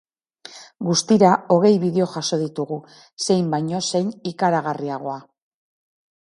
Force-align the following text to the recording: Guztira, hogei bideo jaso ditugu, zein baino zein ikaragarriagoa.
Guztira, 0.85 1.33
hogei 1.55 1.73
bideo 1.83 2.07
jaso 2.13 2.39
ditugu, 2.45 2.79
zein 3.27 3.53
baino 3.53 3.83
zein 3.93 4.11
ikaragarriagoa. 4.33 5.21